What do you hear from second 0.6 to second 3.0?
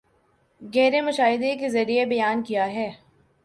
گہرے مشاہدے کے ذریعے بیان کیا ہے